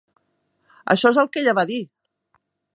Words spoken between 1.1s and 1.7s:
és el que ella va